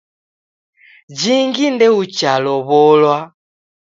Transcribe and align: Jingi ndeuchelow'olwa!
Jingi 1.19 1.65
ndeuchelow'olwa! 1.75 3.17